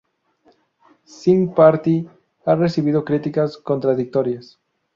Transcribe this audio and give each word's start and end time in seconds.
Sing 1.05 1.53
Party 1.53 2.09
ha 2.45 2.55
recibido 2.55 3.05
críticas 3.05 3.55
contradictorias. 3.57 4.59